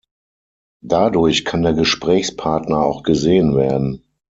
Dadurch 0.83 1.45
kann 1.45 1.61
der 1.61 1.75
Gesprächspartner 1.75 2.81
auch 2.83 3.03
gesehen 3.03 3.55
werden. 3.55 4.03